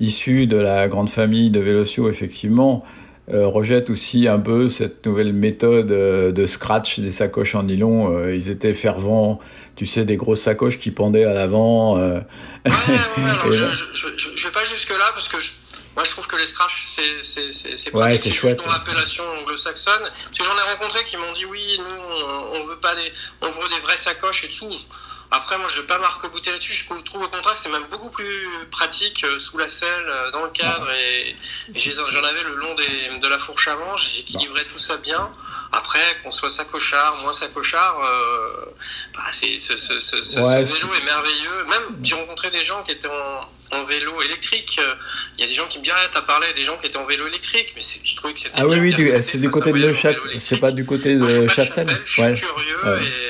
[0.00, 2.84] issus de la grande famille de Vélocio, effectivement,
[3.30, 8.12] rejettent aussi un peu cette nouvelle méthode euh, de scratch des sacoches en nylon.
[8.16, 9.38] Euh, ils étaient fervents,
[9.76, 11.98] tu sais, des grosses sacoches qui pendaient à l'avant.
[11.98, 12.20] euh.
[12.66, 12.72] Ouais,
[13.16, 13.64] ouais, ouais, je,
[13.94, 15.50] je, je, je- vais pas jusque là parce que je,
[15.94, 19.24] moi je trouve que les scratch c'est c'est c'est c'est Ouais, c'est chouette, dans l'appellation
[19.40, 20.02] anglo-saxonne.
[20.24, 23.10] Parce que j'en ai rencontré qui m'ont dit oui, nous on, on veut pas des,
[23.42, 24.72] on veut des vraies sacoches et tout.
[25.30, 26.72] Après, moi, je vais pas m'arc-bouter là-dessus.
[26.72, 30.30] Je trouve au contraire que c'est même beaucoup plus pratique euh, sous la selle, euh,
[30.30, 30.88] dans le cadre.
[30.90, 31.36] Et
[31.74, 33.96] j'en avais le long des, de la fourche avant.
[33.96, 35.30] J'équilibrais tout ça bien.
[35.70, 38.64] Après, qu'on soit sacochard, moins sacochard, euh,
[39.14, 41.64] bah, c'est ce, ce, ce, ce- Ouais, ce vélo est merveilleux.
[41.68, 44.80] Même, j'ai rencontré des gens qui étaient en, en vélo électrique.
[45.36, 46.96] Il y a des gens qui me disent, ah, t'as parlé des gens qui étaient
[46.96, 48.58] en vélo électrique, mais je trouvais que c'était.
[48.58, 51.86] Ah oui, oui, c'est du côté de Neuchâtel, c'est pas du côté de Châtel.
[52.06, 53.27] Je suis curieux et,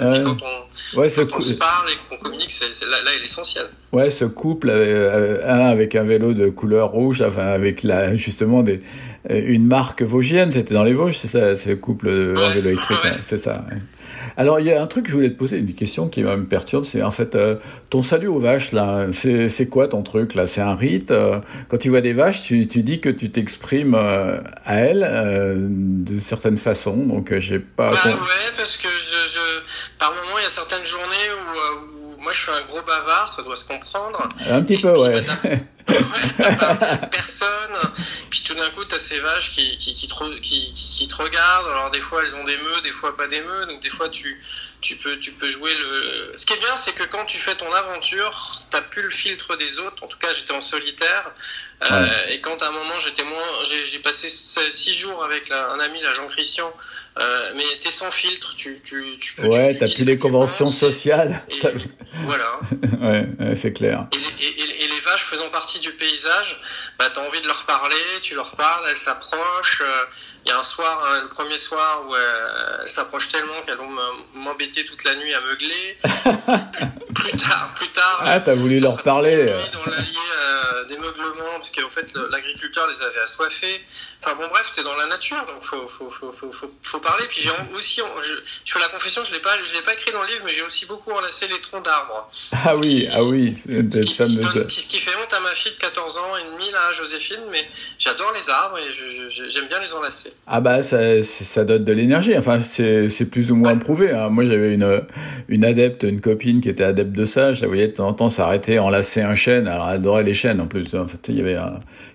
[0.00, 3.20] et, quand on, ouais, quand on se parle et qu'on communique, c'est là, là est
[3.20, 3.66] l'essentiel.
[3.92, 8.62] Ouais, ce couple, euh, un avec un vélo de couleur rouge, enfin avec la, justement
[8.62, 8.80] des,
[9.28, 13.18] une marque vosgienne, c'était dans les Vosges, c'est ça, ce couple en vélo électrique, hein,
[13.24, 13.64] c'est ça.
[14.36, 16.44] Alors, il y a un truc que je voulais te poser, une question qui me
[16.44, 17.56] perturbe, c'est en fait, euh,
[17.90, 20.46] ton salut aux vaches, là, c'est quoi ton truc, là?
[20.46, 23.94] C'est un rite euh, Quand tu vois des vaches, tu, tu dis que tu t'exprimes
[23.94, 25.02] euh, à elles
[26.04, 27.90] de certaines façons, donc j'ai pas...
[27.90, 29.62] Bah ouais, parce que je, je,
[29.98, 33.42] par moment, il y a certaines journées où moi, je suis un gros bavard, ça
[33.42, 34.28] doit se comprendre.
[34.48, 35.24] Un petit peu, ouais.
[37.10, 37.76] personne.
[38.30, 41.16] Puis tout d'un coup, tu as ces vaches qui, qui, qui, te, qui, qui, te
[41.16, 41.66] regardent.
[41.66, 43.66] Alors, des fois, elles ont des meux, des fois, pas des meux.
[43.66, 44.40] Donc, des fois, tu,
[44.82, 46.32] tu, peux, tu peux jouer le.
[46.36, 49.56] Ce qui est bien, c'est que quand tu fais ton aventure, tu plus le filtre
[49.56, 50.02] des autres.
[50.04, 51.30] En tout cas, j'étais en solitaire.
[51.90, 53.46] Euh, et quand à un moment, j'étais moins.
[53.64, 56.72] J'ai passé six jours avec un ami, là, Jean-Christian.
[57.18, 59.46] Euh, mais t'es sans filtre, tu, tu, tu peux.
[59.46, 61.42] Ouais, t'as plus les conventions sociales.
[62.24, 62.60] voilà.
[63.00, 64.06] ouais, c'est clair.
[64.12, 66.60] Et, les vaches faisant partie du paysage,
[66.98, 69.82] bah, t'as envie de leur parler, tu leur parles, elles s'approchent.
[69.82, 70.04] Euh,
[70.44, 73.76] il y a un soir, hein, le premier soir, où euh, elles s'approchent tellement qu'elles
[73.76, 73.90] vont
[74.34, 75.98] m'embêter toute la nuit à meugler.
[77.14, 78.22] plus, tard, plus tard.
[78.24, 79.54] Ah, t'as voulu leur parler.
[79.72, 83.82] Dans l'allier euh, des meuglements, parce qu'en fait, l'agriculteur les avait assoiffés.
[84.24, 87.24] Enfin bon, bref, t'es dans la nature, donc faut, faut, faut, faut, faut parler.
[87.28, 88.32] Puis j'ai aussi, je,
[88.64, 90.52] je, fais la confession, je l'ai pas, je l'ai pas écrit dans le livre, mais
[90.52, 92.30] j'ai aussi beaucoup enlacé les troncs d'arbres.
[92.64, 96.18] Ah oui, ah oui, ce qui, ce qui fait honte à ma fille de 14
[96.18, 100.31] ans et demi, là, Joséphine, mais j'adore les arbres et j'aime bien les enlacer.
[100.46, 102.36] Ah bah ça, ça donne de l'énergie.
[102.36, 104.10] Enfin c'est plus ou moins prouvé.
[104.10, 104.28] Hein.
[104.28, 105.02] Moi j'avais une
[105.48, 107.52] une adepte, une copine qui était adepte de ça.
[107.52, 109.68] Je la voyais de temps en temps s'arrêter, enlacer un chêne.
[109.68, 110.94] Alors elle adorait les chênes en plus.
[110.94, 111.56] En fait il y avait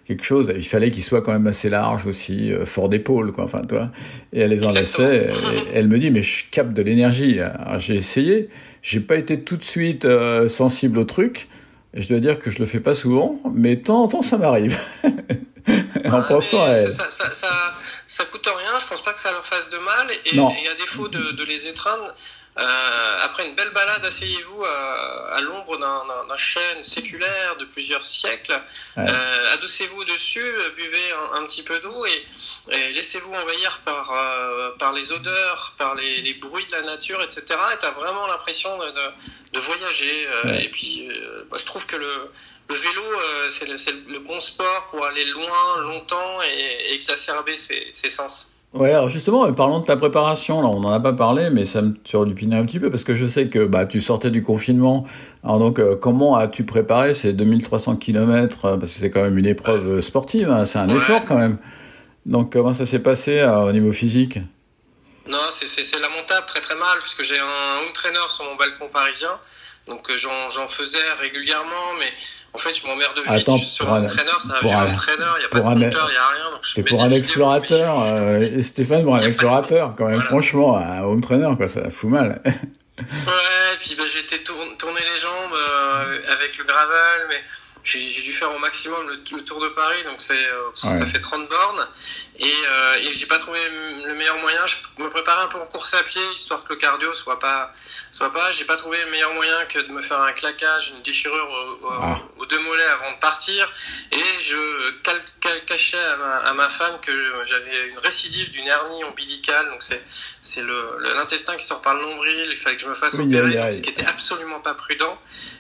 [0.06, 0.52] quelque chose.
[0.56, 3.46] Il fallait qu'il soit quand même assez large aussi, euh, fort d'épaule quoi.
[3.46, 3.92] Enfin toi.
[4.34, 5.30] Et elle les enlaçait.
[5.30, 7.40] Et, elle me dit mais je capte de l'énergie.
[7.40, 8.50] Alors j'ai essayé.
[8.82, 11.48] J'ai pas été tout de suite euh, sensible au truc.
[11.94, 14.38] Je dois dire que je le fais pas souvent, mais de temps en temps ça
[14.38, 14.78] m'arrive.
[16.06, 16.90] en pensant à.
[16.90, 17.74] Ça, ça, ça,
[18.08, 20.12] ça, coûte rien, je pense pas que ça leur fasse de mal.
[20.26, 22.14] Et, et à défaut de, de les étreindre,
[22.60, 28.60] euh, après une belle balade, asseyez-vous à, à l'ombre d'un chêne séculaire de plusieurs siècles,
[28.98, 32.26] euh, adossez-vous dessus, buvez un, un petit peu d'eau et,
[32.72, 37.22] et laissez-vous envahir par, euh, par les odeurs, par les, les, bruits de la nature,
[37.22, 37.44] etc.
[37.74, 39.12] Et tu as vraiment l'impression de, de,
[39.54, 40.28] de, voyager.
[40.28, 41.10] Euh, et puis,
[41.52, 42.32] bah, je trouve que le,
[42.70, 43.04] le vélo,
[43.50, 48.54] c'est le, le, bon sport pour aller loin, longtemps et, et exacerber ses, ses sens.
[48.74, 50.62] Ouais, alors justement, parlons de ta préparation.
[50.62, 53.16] Là, on n'en a pas parlé, mais ça me turlupinait un petit peu parce que
[53.16, 55.06] je sais que bah, tu sortais du confinement.
[55.44, 59.38] Alors donc, euh, comment as-tu préparé ces 2300 km euh, Parce que c'est quand même
[59.38, 61.58] une épreuve sportive, hein, c'est un effort quand même.
[62.26, 64.38] Donc, comment ça s'est passé euh, au niveau physique?
[65.30, 69.40] Non, c'est lamentable, très très mal, puisque j'ai un home trainer sur mon balcon parisien.
[69.88, 72.12] Donc j'en faisais régulièrement, mais
[72.54, 73.28] en fait, je m'emmerde vite.
[73.28, 76.28] Attends, sur un entraîneur, ça un entraîneur, il n'y a pas de il n'y a
[76.28, 76.60] rien.
[76.64, 81.50] C'est pour un explorateur, euh, Stéphane, pour un explorateur, quand même, franchement, un home trainer,
[81.56, 82.42] quoi, ça fout mal.
[82.46, 83.04] ouais,
[83.80, 87.44] puis bah, j'ai été tourner les jambes euh, avec le gravel, mais
[87.88, 91.48] j'ai dû faire au maximum le, tour de Paris, donc c'est euh, ça fait 30
[91.48, 91.88] bornes.
[92.38, 93.60] Et, euh, et j'ai pas trouvé
[94.06, 94.60] le meilleur moyen.
[94.68, 97.74] Je me préparais un peu en course à pied, histoire que le cardio soit pas,
[98.12, 98.52] soit pas.
[98.52, 101.48] J'ai pas trouvé le meilleur moyen que de me faire un claquage, une déchirure
[101.90, 102.20] ah.
[102.38, 103.72] aux deux mollets avant de partir.
[104.12, 105.22] Et je cal,
[105.66, 107.12] cachais à ma, à ma, femme que
[107.46, 109.70] j'avais une récidive d'une hernie ombilicale.
[109.70, 110.04] Donc c'est
[110.42, 110.64] c'est
[111.16, 112.48] l'intestin qui sort par le nombril.
[112.52, 115.18] Il fallait que je me fasse opérer, ce qui était absolument pas prudent.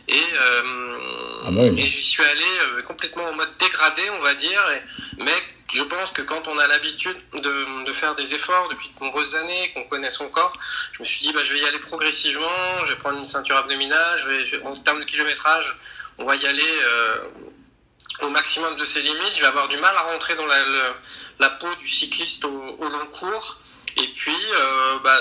[0.07, 4.35] Et, euh, ah bah et j'y suis allé euh, complètement en mode dégradé, on va
[4.35, 4.63] dire.
[4.71, 5.35] Et, mais
[5.73, 9.35] je pense que quand on a l'habitude de, de, faire des efforts depuis de nombreuses
[9.35, 10.53] années, qu'on connaît son corps,
[10.93, 13.57] je me suis dit, bah, je vais y aller progressivement, je vais prendre une ceinture
[13.57, 15.75] abdominale, je vais, en termes de kilométrage,
[16.17, 17.17] on va y aller euh,
[18.21, 19.35] au maximum de ses limites.
[19.35, 20.95] Je vais avoir du mal à rentrer dans la,
[21.39, 23.59] la peau du cycliste au, au long cours.
[23.99, 25.19] Et puis, euh, bah,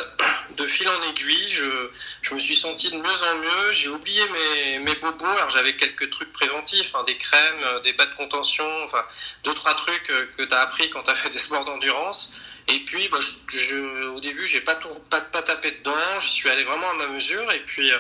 [0.57, 3.73] de fil en aiguille, je, je, me suis senti de mieux en mieux.
[3.73, 5.25] J'ai oublié mes, mes bobos.
[5.25, 9.03] Alors j'avais quelques trucs préventifs, hein, des crèmes, euh, des bas de contention, enfin
[9.45, 12.39] deux trois trucs euh, que tu as appris quand tu as fait des sports d'endurance.
[12.69, 16.19] Et puis, bah, je, je, au début, j'ai pas, tout, pas, pas tapé dedans.
[16.21, 17.51] Je suis allé vraiment à ma mesure.
[17.53, 17.91] Et puis,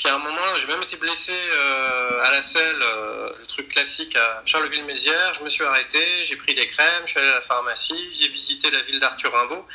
[0.00, 3.68] Puis à un moment, j'ai même été blessé euh, à la selle, euh, le truc
[3.68, 5.34] classique à Charleville-Mézières.
[5.38, 8.28] Je me suis arrêté, j'ai pris des crèmes, je suis allé à la pharmacie, j'ai
[8.28, 9.66] visité la ville d'Arthur Rimbaud.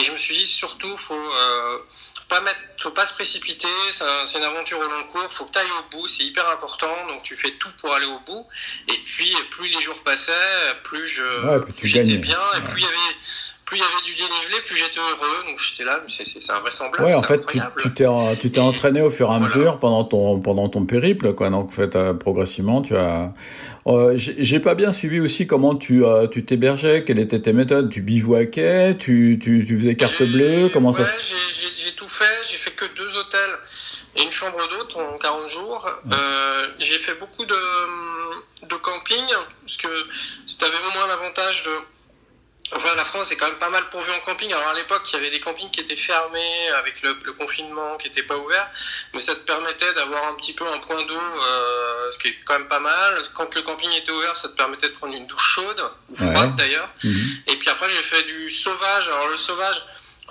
[0.00, 1.78] Et je me suis dit, surtout, faut, euh,
[2.18, 3.68] faut pas mettre, faut pas se précipiter.
[3.90, 5.30] C'est une aventure au long cours.
[5.30, 6.06] Faut que tu ailles au bout.
[6.06, 7.06] C'est hyper important.
[7.08, 8.46] Donc tu fais tout pour aller au bout.
[8.88, 10.32] Et puis plus les jours passaient,
[10.84, 12.40] plus je, Ouais, j'étais bien.
[12.56, 13.16] Et plus il y avait,
[13.64, 15.44] plus il y avait du dénivelé, plus j'étais heureux.
[15.46, 17.04] Donc j'étais là, mais c'est, c'est, c'est invraisemblable.
[17.06, 17.82] Ouais, en fait, tu incroyable.
[17.82, 19.54] tu t'es en- tu t'es entraîné au fur et à Voilà.
[19.56, 21.50] mesure pendant ton pendant ton périple, quoi.
[21.50, 23.32] Donc, en fait, euh, progressivement, tu as.
[23.86, 27.90] Euh, j'ai pas bien suivi aussi comment tu euh, tu t'hébergeais, quelles étaient tes méthodes.
[27.90, 31.34] Tu bivouaquais, tu tu tu faisais carte bleue, comment ça ouais, se
[31.76, 32.24] j'ai, tout fait.
[32.50, 33.58] J'ai fait que deux hôtels
[34.16, 35.86] et une chambre d'hôte en 40 jours.
[36.10, 37.54] Euh, j'ai fait beaucoup de,
[38.66, 39.22] de camping
[39.62, 39.88] parce que
[40.46, 41.70] c'était au moins l'avantage de.
[42.76, 44.52] Enfin, la France est quand même pas mal pourvue en camping.
[44.52, 47.96] Alors à l'époque, il y avait des campings qui étaient fermés avec le, le confinement,
[47.98, 48.68] qui n'étaient pas ouverts,
[49.12, 52.38] mais ça te permettait d'avoir un petit peu un point d'eau, euh, ce qui est
[52.44, 53.22] quand même pas mal.
[53.34, 56.32] Quand le camping était ouvert, ça te permettait de prendre une douche chaude, ou Ouais.
[56.32, 56.88] froide d'ailleurs.
[57.04, 57.36] Mhm.
[57.46, 59.06] Et puis après, j'ai fait du sauvage.
[59.08, 59.80] Alors le sauvage,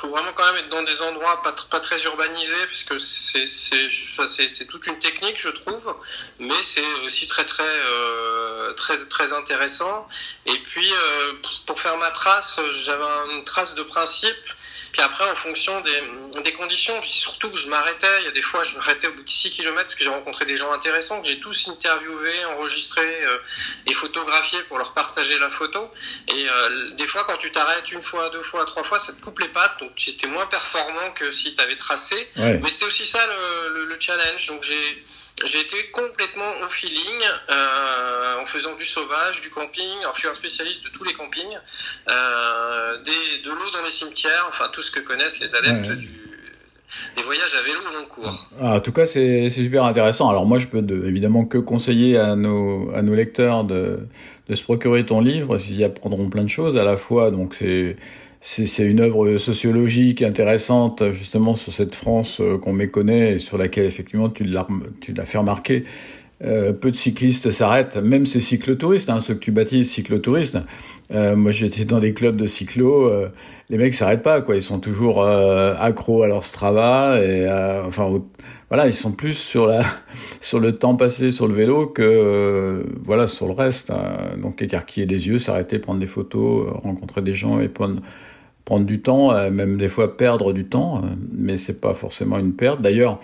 [0.04, 3.48] faut vraiment quand même être dans des endroits pas, tr- pas très urbanisés, puisque c'est
[3.48, 5.96] c'est toute une technique, je trouve,
[6.40, 10.08] mais c'est aussi très très euh, très très intéressant.
[10.46, 11.34] Et puis euh,
[11.66, 14.46] pour faire ma trace, j'avais une trace de principe.
[14.94, 16.04] Puis après, en fonction des,
[16.44, 19.14] des conditions, puis surtout que je m'arrêtais, il y a des fois, je m'arrêtais au
[19.14, 22.46] bout de 6 km parce que j'ai rencontré des gens intéressants, que j'ai tous interviewés,
[22.46, 23.40] enregistrés euh,
[23.88, 25.92] et photographiés pour leur partager la photo.
[26.30, 29.22] Et euh, des fois, quand tu t'arrêtes une fois, deux fois, trois fois, ça te
[29.22, 32.30] coupe les pattes, donc c'était moins performant que si tu avais tracé.
[32.38, 32.60] Ouais.
[32.62, 34.46] Mais c'était aussi ça le, le, le challenge.
[34.46, 35.04] Donc j'ai
[35.44, 40.00] j'ai été complètement au feeling euh, en faisant du sauvage, du camping.
[40.02, 41.58] Alors je suis un spécialiste de tous les campings,
[42.08, 45.94] euh, des, de l'eau dans les cimetières, enfin tout ce que connaissent les adeptes Ouais,
[45.94, 46.00] ouais.
[46.02, 46.10] du
[47.18, 48.50] des voyages à vélo long cours.
[48.62, 50.30] Ah, en tout cas, c'est super intéressant.
[50.30, 54.02] Alors moi, je peux de- évidemment que conseiller à nos, à nos lecteurs de,
[54.48, 57.32] de se procurer ton livre, s'ils y apprendront plein de choses à la fois.
[57.32, 57.96] Donc c'est
[58.46, 63.86] c'est une œuvre sociologique intéressante justement sur cette France euh, qu'on méconnaît et sur laquelle
[63.86, 64.68] effectivement tu l'as
[65.02, 65.86] tu l'as fait remarquer.
[66.44, 70.58] Euh, peu de cyclistes s'arrêtent, même ces cyclotouristes, hein, ceux que tu baptises cyclotouristes.
[71.14, 73.06] Euh, moi, j'étais dans des clubs de cyclo.
[73.08, 73.30] euh,
[73.70, 74.56] les mecs s'arrêtent pas, quoi.
[74.56, 78.22] Ils sont toujours euh, accros à leur Strava et euh, enfin,
[78.70, 79.84] voilà, ils sont plus sur la
[80.42, 83.92] sur le temps passé sur le vélo que euh, voilà sur le reste.
[83.92, 84.36] hein.
[84.42, 88.02] Donc écarquiller les yeux, s'arrêter, prendre des photos, rencontrer des gens et prendre
[88.66, 91.02] prendre du temps, même des fois perdre du temps,
[91.34, 92.82] mais c'est pas forcément une perte.
[92.82, 93.20] D'ailleurs,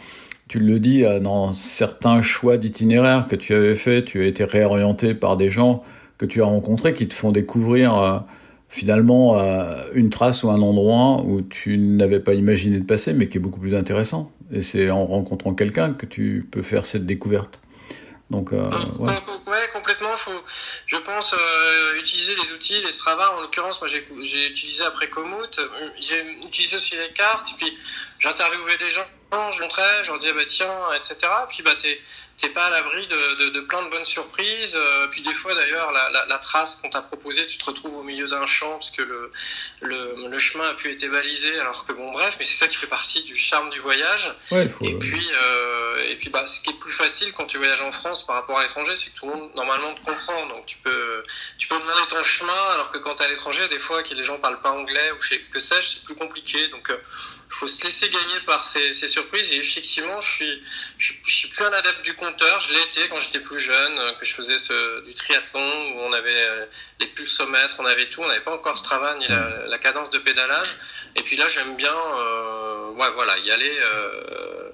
[0.50, 4.44] tu le dis euh, dans certains choix d'itinéraire que tu avais fait, tu as été
[4.44, 5.84] réorienté par des gens
[6.18, 8.20] que tu as rencontrés qui te font découvrir euh,
[8.68, 13.30] finalement euh, une trace ou un endroit où tu n'avais pas imaginé de passer, mais
[13.30, 14.32] qui est beaucoup plus intéressant.
[14.52, 17.60] Et c'est en rencontrant quelqu'un que tu peux faire cette découverte.
[18.32, 18.64] Donc, euh,
[19.00, 19.14] ouais.
[19.26, 20.16] com- ouais, complètement.
[20.18, 20.32] Faut,
[20.86, 23.36] je pense euh, utiliser les outils, les Strava.
[23.38, 25.60] En l'occurrence, moi, j'ai utilisé après Komoot.
[26.00, 27.48] J'ai utilisé aussi les cartes.
[27.58, 27.72] Puis
[28.20, 31.18] j'interviewais des gens, je montrais, je leur disais bah tiens, etc.
[31.50, 32.00] Puis bah t'es
[32.38, 34.76] t'es pas à l'abri de, de, de plein de bonnes surprises.
[34.76, 37.98] Euh, puis des fois d'ailleurs, la, la, la trace qu'on t'a proposée, tu te retrouves
[37.98, 39.32] au milieu d'un champ parce que le,
[39.82, 41.60] le, le chemin a pu être balisé.
[41.60, 44.34] Alors que bon, bref, mais c'est ça qui fait partie du charme du voyage.
[44.52, 47.46] Ouais, il faut, Et puis, euh, et puis bah, ce qui est plus facile quand
[47.46, 50.06] tu voyages en France par rapport à l'étranger, c'est que tout le monde normalement te
[50.06, 50.46] comprend.
[50.48, 51.24] Donc tu peux,
[51.58, 54.14] tu peux demander ton chemin, alors que quand tu es à l'étranger, des fois que
[54.14, 55.18] les gens parlent pas anglais ou
[55.52, 56.70] que sais-je, c'est plus compliqué.
[56.70, 56.96] Donc il
[57.50, 59.52] faut se laisser gagner par ces, ces surprises.
[59.54, 60.64] Et effectivement, je suis,
[60.98, 62.62] je, suis- je suis plus un adepte du compteur.
[62.62, 65.60] Je l'ai été quand j'étais plus jeune, euh, que je faisais ce, du triathlon
[65.96, 66.66] où on avait euh,
[67.00, 68.22] les pulsomètres, on avait tout.
[68.22, 70.78] On n'avait pas encore Strava ni la, la cadence de pédalage.
[71.16, 73.78] Et puis là, j'aime bien, euh, ouais, voilà, y aller.
[73.80, 74.70] Euh,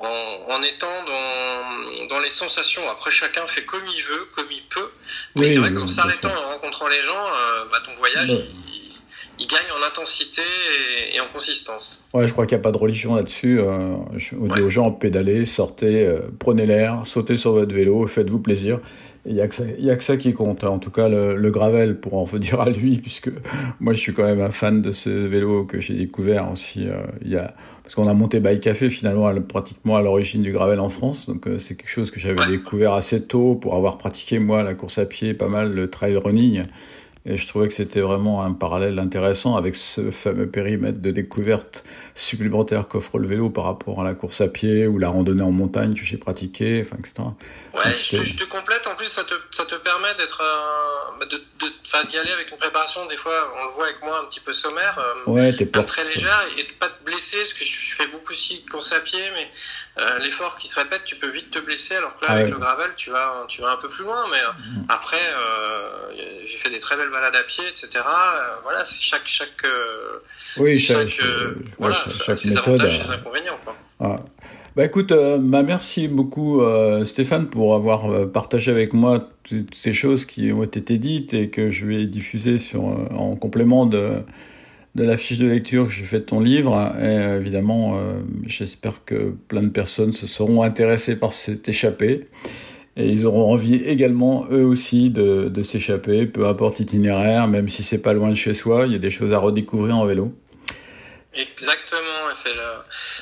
[0.00, 0.06] en,
[0.50, 2.88] en étant dans, dans les sensations.
[2.88, 4.92] Après, chacun fait comme il veut, comme il peut.
[5.34, 7.30] Mais Oui, c'est vrai oui, qu'en bien s'arrêtant en rencontrant les gens,
[7.72, 8.46] bah, ton voyage, Ouais.
[9.40, 10.42] Il, gagne en intensité
[11.12, 12.06] et, et en consistance.
[12.14, 13.60] Ouais, je crois qu'il n'y a pas de religion là-dessus.
[13.60, 14.60] Euh, je on dit Ouais.
[14.62, 18.80] aux gens, pédalez, sortez, euh, prenez l'air, sautez sur votre vélo, faites-vous plaisir.
[19.26, 20.64] Il n'y a, que ça- il y a que ça qui compte.
[20.64, 23.30] En tout cas, le, le gravel, pour en revenir à lui, puisque
[23.78, 26.86] moi, je suis quand même un fan de ce vélo que j'ai découvert aussi.
[26.88, 30.42] euh, il y a, parce qu'on a monté Bike Café finalement à- pratiquement à l'origine
[30.42, 31.26] du gravel en France.
[31.26, 34.74] Donc, euh, c'est quelque chose que j'avais découvert assez tôt pour avoir pratiqué, moi, la
[34.74, 36.62] course à pied, pas mal le trail running.
[37.26, 41.84] Et je trouvais que c'était vraiment un parallèle intéressant avec ce fameux périmètre de découverte
[42.14, 45.50] supplémentaire qu'offre le vélo par rapport à la course à pied ou la randonnée en
[45.52, 47.34] montagne que j'ai pratiquée, enfin, etc.
[47.74, 48.86] Ouais, Donc, je te, c'est- je te complète.
[48.86, 52.56] En plus, ça te, ça te permet d'être, euh, de, de, d'y aller avec une
[52.56, 53.04] préparation.
[53.06, 55.82] Des fois, on le voit avec moi un petit peu sommaire, euh, Ouais, t'es pas
[55.82, 58.92] très légère, et de pas te blesser, parce que je fais beaucoup aussi de course
[58.92, 59.50] à pied, mais
[60.02, 61.96] euh, l'effort qui se répète, tu peux vite te blesser.
[61.96, 62.52] Alors que là, Ah avec ouais.
[62.52, 64.24] le gravel, tu vas, tu vas un peu plus loin.
[64.30, 64.86] Mais Mhm.
[64.88, 66.14] après, euh,
[66.46, 67.88] j'ai fait des très belles balades à pied, etc.
[67.96, 70.18] Euh, voilà, c'est chaque, chaque, euh,
[70.58, 72.68] Oui, chaque, chaque, euh, ouais, voilà, chaque- chaque ses méthode.
[72.80, 73.58] avantages, ses inconvénients.
[73.64, 73.74] Quoi.
[74.00, 74.16] Ah.
[74.76, 79.74] Bah écoute, euh, bah merci beaucoup euh, Stéphane pour avoir euh, partagé avec moi toutes
[79.74, 84.10] ces choses qui ont été dites et que je vais diffuser sur, en complément de,
[84.94, 86.94] de la fiche de lecture que j'ai fait de ton livre.
[87.02, 88.00] Et évidemment,
[88.46, 92.28] j'espère que plein de personnes se seront intéressées par cet échappé.
[92.98, 98.02] Et ils auront envie également, eux aussi, de, s'échapper, peu importe l'itinéraire, même si c'est
[98.02, 100.34] pas loin de chez soi, il y a des choses à redécouvrir en vélo.
[101.32, 102.32] Exactement,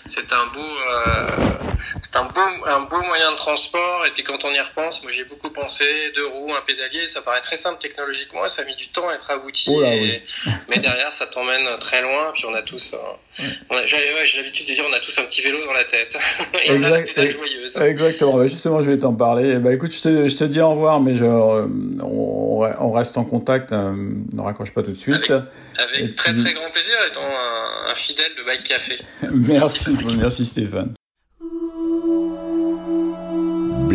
[0.06, 1.26] c'est un beau, euh,
[2.16, 4.04] un beau, un beau moyen de transport.
[4.06, 7.06] Et puis quand on y repense, moi j'y ai beaucoup pensé, deux roues, un pédalier,
[7.06, 9.70] ça paraît très simple technologiquement, ça a mis du temps à être abouti.
[9.70, 9.80] Oh
[10.68, 12.32] Mais derrière, ça t'emmène très loin.
[12.34, 12.94] Puis on a tous,
[13.70, 15.72] on a- j'ai ouais, j'ai l'habitude de dire, on a tous un petit vélo dans
[15.72, 16.16] la tête.
[16.64, 17.76] et on a la Exact- pédale joyeuse.
[17.76, 19.56] Exactement, bah, justement, je vais t'en parler.
[19.56, 21.66] Ben, écoute, je te, je te dis au revoir, mais euh,
[22.02, 23.72] on, on reste en contact.
[23.72, 23.92] euh,
[24.32, 25.30] ne raccroche pas tout de suite.
[25.78, 28.98] Avec très très grand plaisir, étant un, un fidèle de Bike Café.
[29.34, 30.95] merci, merci Stéphane.